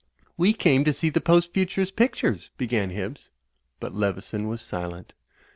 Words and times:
"We 0.35 0.53
came 0.53 0.83
to 0.85 0.93
see 0.93 1.11
the 1.11 1.21
Post 1.21 1.53
Futurist 1.53 1.95
pictures," 1.95 2.49
began 2.57 2.89
Hibbs; 2.89 3.29
but 3.79 3.93
Leveson 3.93 4.47
was 4.47 4.63
silent. 4.63 5.13